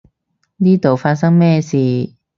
[0.57, 1.77] 呢度發生咩事？